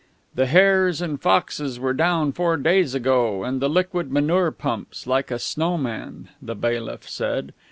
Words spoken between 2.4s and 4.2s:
days ago, and the liquid